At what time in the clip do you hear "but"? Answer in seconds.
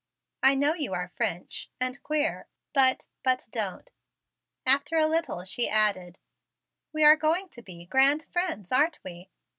2.73-3.05, 3.21-3.47